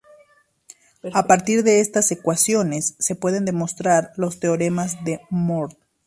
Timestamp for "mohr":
5.29-5.77